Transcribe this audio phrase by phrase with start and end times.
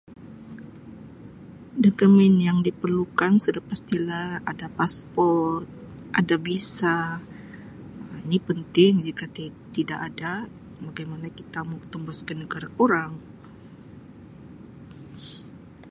[1.85, 5.65] Dokemen yang diperlukan sudah pasti lah ada pasport,
[6.19, 6.99] ada visa
[8.09, 10.33] Um ini penting, jika ti-tidak ada
[10.85, 13.11] bagaimana kita mau tembus ke negara orang.